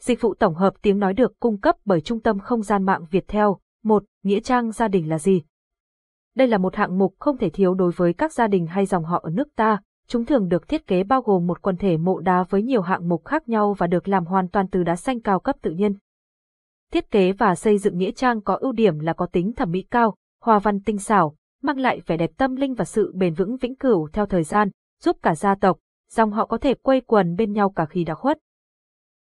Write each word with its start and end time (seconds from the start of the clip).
Dịch 0.00 0.20
vụ 0.20 0.34
tổng 0.34 0.54
hợp 0.54 0.74
tiếng 0.82 0.98
nói 0.98 1.14
được 1.14 1.40
cung 1.40 1.60
cấp 1.60 1.76
bởi 1.84 2.00
Trung 2.00 2.20
tâm 2.20 2.38
Không 2.38 2.62
gian 2.62 2.82
mạng 2.84 3.04
Việt 3.10 3.28
Theo. 3.28 3.58
1. 3.82 4.04
Nghĩa 4.22 4.40
trang 4.40 4.72
gia 4.72 4.88
đình 4.88 5.08
là 5.08 5.18
gì? 5.18 5.42
Đây 6.36 6.48
là 6.48 6.58
một 6.58 6.76
hạng 6.76 6.98
mục 6.98 7.14
không 7.18 7.38
thể 7.38 7.50
thiếu 7.50 7.74
đối 7.74 7.92
với 7.96 8.12
các 8.12 8.32
gia 8.32 8.46
đình 8.46 8.66
hay 8.66 8.86
dòng 8.86 9.04
họ 9.04 9.20
ở 9.22 9.30
nước 9.30 9.48
ta. 9.56 9.80
Chúng 10.06 10.24
thường 10.24 10.48
được 10.48 10.68
thiết 10.68 10.86
kế 10.86 11.04
bao 11.04 11.22
gồm 11.22 11.46
một 11.46 11.62
quần 11.62 11.76
thể 11.76 11.96
mộ 11.96 12.20
đá 12.20 12.42
với 12.42 12.62
nhiều 12.62 12.80
hạng 12.82 13.08
mục 13.08 13.24
khác 13.24 13.48
nhau 13.48 13.74
và 13.78 13.86
được 13.86 14.08
làm 14.08 14.24
hoàn 14.24 14.48
toàn 14.48 14.68
từ 14.68 14.82
đá 14.82 14.96
xanh 14.96 15.20
cao 15.20 15.40
cấp 15.40 15.56
tự 15.62 15.70
nhiên. 15.70 15.94
Thiết 16.92 17.10
kế 17.10 17.32
và 17.32 17.54
xây 17.54 17.78
dựng 17.78 17.98
nghĩa 17.98 18.10
trang 18.10 18.40
có 18.40 18.54
ưu 18.54 18.72
điểm 18.72 18.98
là 18.98 19.12
có 19.12 19.26
tính 19.26 19.52
thẩm 19.52 19.70
mỹ 19.70 19.82
cao, 19.90 20.16
hoa 20.42 20.58
văn 20.58 20.80
tinh 20.80 20.98
xảo, 20.98 21.36
mang 21.62 21.78
lại 21.78 22.00
vẻ 22.06 22.16
đẹp 22.16 22.30
tâm 22.36 22.56
linh 22.56 22.74
và 22.74 22.84
sự 22.84 23.12
bền 23.14 23.34
vững 23.34 23.56
vĩnh 23.56 23.76
cửu 23.76 24.08
theo 24.12 24.26
thời 24.26 24.42
gian, 24.42 24.70
giúp 25.02 25.16
cả 25.22 25.34
gia 25.34 25.54
tộc, 25.54 25.78
dòng 26.10 26.32
họ 26.32 26.46
có 26.46 26.58
thể 26.58 26.74
quây 26.74 27.00
quần 27.00 27.36
bên 27.36 27.52
nhau 27.52 27.70
cả 27.70 27.86
khi 27.86 28.04
đã 28.04 28.14
khuất. 28.14 28.38